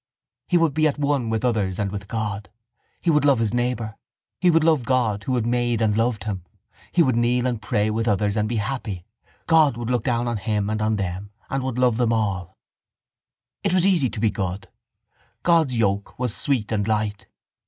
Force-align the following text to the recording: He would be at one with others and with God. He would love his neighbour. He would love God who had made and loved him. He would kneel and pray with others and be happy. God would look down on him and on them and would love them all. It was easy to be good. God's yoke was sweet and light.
He 0.47 0.57
would 0.57 0.73
be 0.73 0.87
at 0.87 0.97
one 0.97 1.29
with 1.29 1.45
others 1.45 1.77
and 1.77 1.91
with 1.91 2.07
God. 2.07 2.49
He 3.01 3.11
would 3.11 3.23
love 3.23 3.37
his 3.37 3.53
neighbour. 3.53 3.95
He 4.39 4.49
would 4.49 4.63
love 4.63 4.83
God 4.83 5.25
who 5.25 5.35
had 5.35 5.45
made 5.45 5.79
and 5.79 5.95
loved 5.95 6.23
him. 6.23 6.43
He 6.91 7.03
would 7.03 7.15
kneel 7.15 7.45
and 7.45 7.61
pray 7.61 7.91
with 7.91 8.07
others 8.07 8.35
and 8.35 8.49
be 8.49 8.55
happy. 8.55 9.05
God 9.45 9.77
would 9.77 9.91
look 9.91 10.03
down 10.03 10.27
on 10.27 10.37
him 10.37 10.71
and 10.71 10.81
on 10.81 10.95
them 10.95 11.29
and 11.51 11.61
would 11.61 11.77
love 11.77 11.97
them 11.97 12.11
all. 12.13 12.57
It 13.63 13.75
was 13.75 13.85
easy 13.85 14.09
to 14.09 14.19
be 14.19 14.31
good. 14.31 14.67
God's 15.43 15.77
yoke 15.77 16.17
was 16.17 16.33
sweet 16.35 16.71
and 16.71 16.87
light. 16.87 17.27